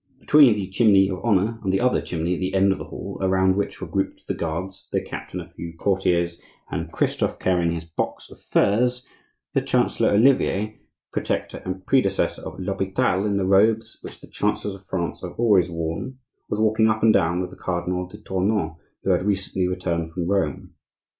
[0.19, 3.19] Between the "chimney of honor" and the other chimney at the end of the hall,
[3.21, 6.39] around which were grouped the guards, their captain, a few courtiers,
[6.71, 9.05] and Christophe carrying his box of furs,
[9.53, 10.79] the Chancellor Olivier,
[11.13, 15.69] protector and predecessor of l'Hopital, in the robes which the chancellors of France have always
[15.69, 16.17] worn,
[16.49, 20.27] was walking up and down with the Cardinal de Tournon, who had recently returned from
[20.27, 20.73] Rome.